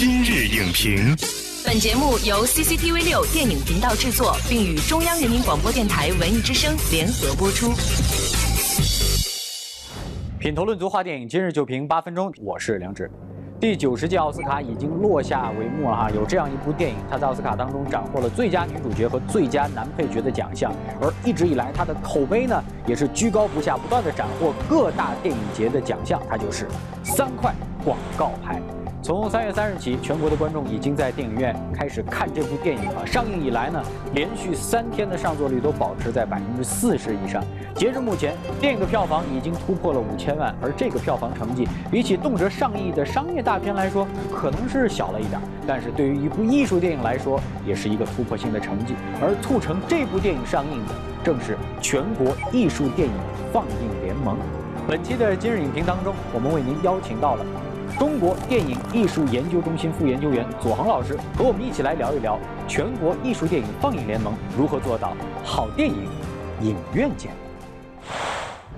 [0.00, 1.14] 今日影评，
[1.62, 7.74] 本节目由 CCTV 六电影频道制作，并与中央人民广播电台文艺之声联合播出。
[10.38, 12.32] 品头论足话电影，今日就评八分钟。
[12.40, 13.10] 我是梁植。
[13.60, 20.72] 第九十届奥斯卡已经落下帷幕了哈，有这样一部电影，它在奥斯卡当中斩获了最佳女主角和最佳男配角的奖项，
[21.02, 26.66] 而一直以来它的口碑呢也是居高不下，不断的斩获各大电影节的奖项，它就是
[27.04, 27.54] 三块
[27.84, 28.62] 广告牌。
[29.02, 33.06] 从三月三日起，全国的观众已经在电影院开始看这部电影了。
[33.06, 33.82] 上映以来呢，
[34.12, 37.42] 连续三天的上座率都保持在百分之四十以上。
[37.74, 48.94] 截至目前，电影的票房已经突破了五千万，而这个票房成绩比起动辄上亿的商业大片来说，可能是小了一点，但是对于一部艺术电影来说，也是一个突破性的成绩。
[49.18, 53.14] 而促成这部电影上映的，正是全国艺术电影
[53.50, 54.36] 放映联盟。
[54.86, 57.46] 本期的今日影评当中，我们为您邀请到了。
[58.00, 66.08] 中国电影艺术研究中心副研究员左航老师和我们一起来聊一聊全国艺术电影放映联盟如何做到好电影
[66.62, 67.30] 影院见。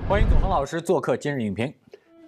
[0.08, 1.72] 欢迎左航老师做客今日影评。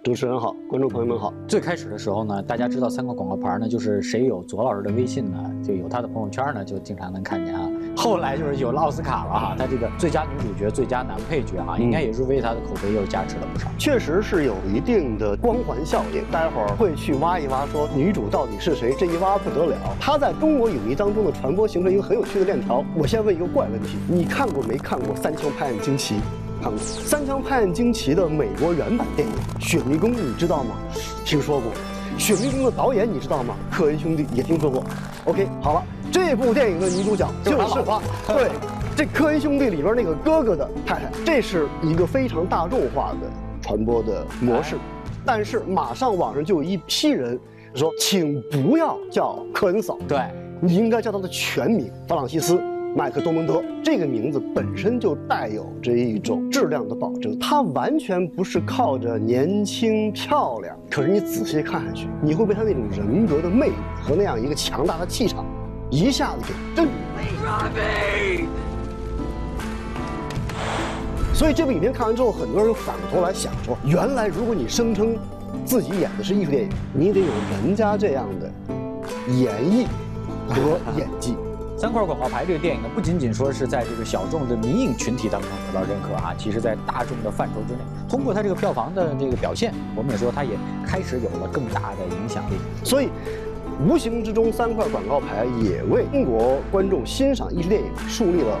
[0.05, 1.33] 主持人好，观众朋友们好。
[1.49, 7.69] 最开始的时候呢，大家知道三个广告牌呢，就是谁有左老师的微信呢，就有他的朋友圈呢，就经常能看见啊。
[7.95, 13.67] 后来就是有了奥斯卡了哈，他这个最佳女主角、最佳男配角哈，应该也是为他的口碑又加持了不少。
[13.77, 16.23] 确实是有一定的光环效应。
[16.31, 18.93] 待会儿会去挖一挖，说女主到底是谁？
[18.99, 19.75] 这一挖不得了。
[19.99, 22.83] 她在中国影迷当中的传播形成一个很有趣的链条。
[22.95, 26.15] 我先问一个怪问题：你看过没看过《三枪拍案惊奇》？
[26.61, 30.75] 看过《三枪拍案惊奇》的美国原版电影《雪迷宫》，你知道吗？
[31.23, 31.71] 听说过，
[32.19, 33.55] 《雪迷宫》的导演你知道吗？
[33.71, 34.83] 科恩兄弟也听说过。
[35.25, 35.83] OK，好了，
[36.15, 37.57] 这部电影的女主角就是
[38.25, 38.49] 对，
[38.95, 43.29] 这科恩兄弟里边那个哥哥的太太，这是一个非常大众化的
[43.61, 44.77] 传播的模式。
[45.25, 47.37] 但是马上网上就有一批人
[47.73, 50.17] 说，请不要叫科恩嫂，对
[50.61, 52.61] 你应该叫她的全名弗朗西斯。
[52.95, 60.73] 麦克多蒙德这个名字本身就带有这一种质量的保证，它完全不是靠着年轻漂亮。
[60.89, 65.45] 可是你仔细看下去，你会被他那种人格的魅力和那样一个强大的气场，
[65.95, 66.91] 一下子给震住。
[71.33, 75.17] 所以这部影片看完之后，很多人反过头来想说：原来如果你声称
[75.65, 77.27] 自己演的是艺术电影，你得有
[77.63, 78.51] 人家这样的
[79.31, 79.85] 演绎
[80.49, 81.37] 和演技。
[81.77, 87.79] 三块广告牌这个电影呢，不仅仅说是在这个小众的迷影群体当中得到认可啊，其实在大众的范畴之内，
[88.09, 90.51] 通过它这个票房的这个表现，我们也说它也
[90.87, 92.55] 开始有了更大的影响力。
[92.81, 93.09] 所以，
[93.83, 98.57] 无形之中，三块广告牌也为中国观众欣赏艺术电影树立了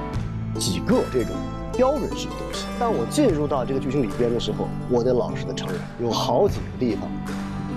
[0.59, 1.33] 几个这种
[1.77, 2.65] 标准式的东西。
[2.79, 7.09] 当我进入到这个剧情里边的时候，我得老实的承认，有好几个地方，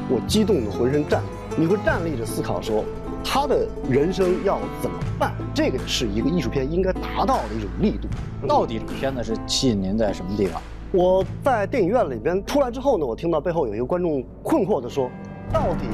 [0.08, 1.26] 我激动的浑身颤栗。
[1.56, 2.84] 你会站立着思考说。
[3.30, 5.34] 他的人生要怎么办？
[5.52, 8.08] 这个是一个艺术片应该达到的一种力度。
[8.46, 10.62] 到底片子是吸引您在什么地方？
[10.92, 15.10] 我在电影院里边出来之后呢，我听到背后有一个观众困惑的说
[15.52, 15.84] ：“到底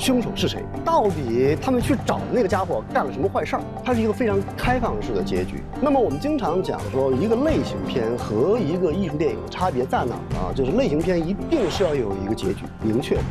[0.00, 0.64] 凶手是谁？
[0.82, 5.62] 到底他们去找的那个家伙干了什么坏事儿？”它是一个非常开放式的结局。
[5.78, 10.52] 那么我们经常讲说，一个类型片和一个艺术电影的差别在哪儿啊？
[10.54, 13.22] 就是类型片一定是要有一个结局明确的。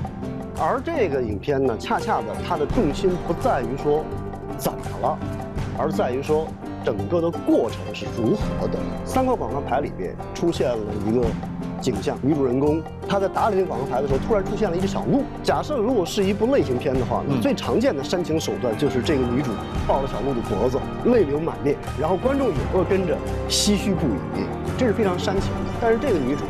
[0.62, 4.06] 而这个影片呢，恰恰的，它的重心不在于说
[4.56, 5.18] 怎么了，
[5.76, 6.46] 而在于说
[6.86, 8.78] 整个的过程是如何的。
[9.06, 11.26] 三块广告牌里边出现了一个
[11.80, 15.24] 景象，女主人公她在打理那个广告牌的时候，突然出现了一只小鹿。
[15.42, 19.52] 假设如果是一部类型片的话，最常见的煽情手段就是这个女主
[19.88, 23.18] 抱着小鹿的脖子，泪流满面，然后观众也会跟着
[23.50, 24.08] 唏嘘不
[24.38, 24.44] 已，
[24.78, 25.72] 这是非常煽情的。
[25.82, 26.44] 但是这个女主，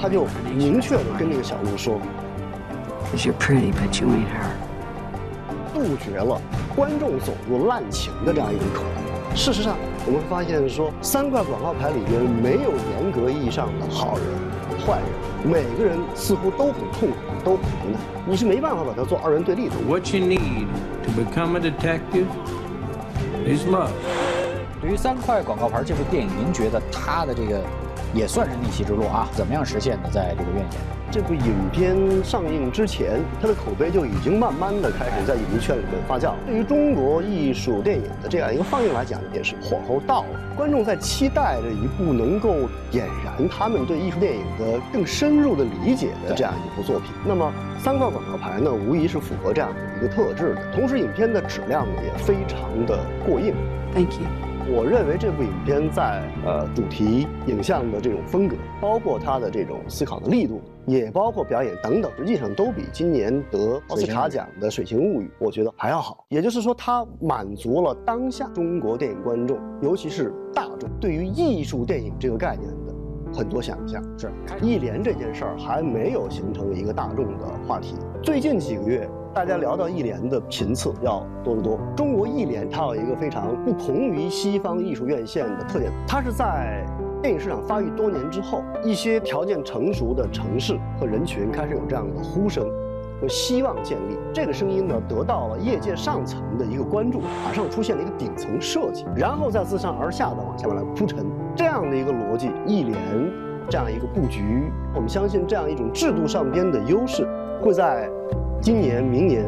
[0.00, 1.98] 她就明确的跟那个小鹿说。
[3.16, 4.54] You're pretty, but you ain't her.
[5.74, 6.40] 杜绝了
[6.76, 9.36] 观众走入滥情的这样一种可能。
[9.36, 9.76] 事实上，
[10.06, 14.24] 我们发现说，三块广告牌里边没有严格意义上的好人、
[14.80, 15.06] 坏人，
[15.44, 17.98] 每个人似乎都很痛苦，都很无奈。
[18.26, 19.74] 你是没办法把它做二人对立的。
[19.86, 20.66] What you need
[21.04, 22.26] to become a detective
[23.46, 23.90] is love.
[24.80, 27.60] 对于三块广告牌这部电影，您觉得它的这个
[28.14, 29.28] 也算是逆袭之路啊？
[29.34, 30.08] 怎么样实现的？
[30.10, 30.80] 在这个院线？
[31.12, 36.34] 这部影片上映之前，它的口碑就已经慢慢的开始在影迷圈里面发酵。
[36.46, 40.40] 对于中国艺术电影的这样一个放映来讲，也是火候到了。
[40.56, 47.10] 观众在期待着一部能够点燃他们对艺术电影的更深入的理解的这样一部作品。
[47.26, 50.72] 那么三块广告牌呢，无疑是符合这样的一个特质的。
[50.72, 52.96] 同时，影片的质量呢也非常的
[53.26, 53.52] 过硬。
[53.92, 54.28] Thank you。
[54.68, 66.24] 我认为这部影片在呃主题、影像的这种风格，包括它的这种思考的力度，也包括表演等等，实际上都比今年得奥斯卡奖的《水形物语》我觉得还要好。
[66.28, 72.89] 也就是说，它满足了当下中国电影观众，尤其是大众对于艺术电影这个概念的
[73.32, 74.02] 很多想象。
[74.18, 74.30] 是
[74.60, 77.94] 艺联这件事儿还没有形成一个大众的话题。
[78.22, 81.78] 最近几个月，大家聊到艺联的频次要多得多。
[81.96, 86.84] 中国艺联它有一个非常不同于西方艺术院线的特点，它是在
[87.22, 92.66] 电影市场发育多年之后，一些条件成熟的城市和人群开始有这样的呼声。
[93.20, 102.96] 和希望建立这个声音呢，得到了业界上层的一个关注，马上出现了一个顶层设计，然后再自上而下的往下面来铺陈，这样的一个逻辑，一连
[103.68, 107.28] 这样一个布局，我们相信这样一种制度上边的优势，
[107.62, 108.08] 会在
[108.60, 109.44] 今年、明年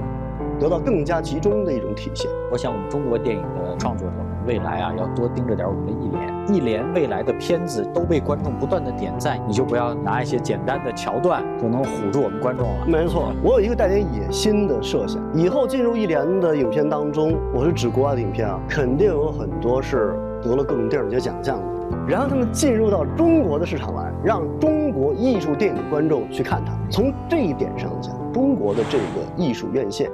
[0.61, 2.31] 得到更加集中的一种体现。
[2.51, 4.15] 我想我们中国电影的创作者
[4.47, 6.33] 未来啊，要多盯着点我们的艺联。
[6.49, 12.87] 艺联未来的片子都被观众不断的点赞，你就不要拿一些简单的桥段就能唬住我们观众了。
[12.87, 21.65] 没错，我有一个带点野心的设想，以后进入艺联的影片当中，我是指国外的影片啊，肯定有很多是得了各种电影节奖项的。
[22.09, 26.73] 然后他们进入到中国的市场来，让中国艺术电影观众去看它。
[26.91, 29.05] 从这一点上讲，中国的这个
[29.37, 30.11] 艺术院线，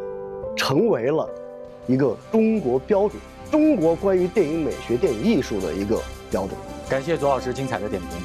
[0.56, 1.26] 成为了
[1.86, 3.12] 一个中国标准，
[3.50, 6.00] 中国关于电影美学、电影艺术的一个
[6.30, 6.50] 标准。
[6.88, 8.18] 感谢左老师精彩的点评。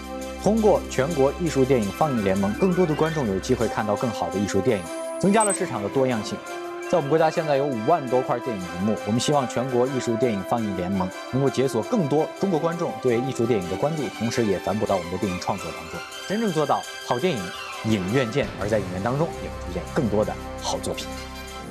[0.43, 4.85] 通过全国艺术电影放映联盟，更多的观众有机会看到更好的艺术电影，
[5.19, 6.37] 增加了市场的多样性。
[6.91, 17.41] 在我们国家现在有五万多块电影银幕，我们希望全国艺术电影放映联盟能够解锁更多中国观众对艺术电影的关注，同时也反哺到我们的电影创作当中，真正做到好电影
[17.85, 21.07] 影院见，而在影院当中也会出现更多的好作品。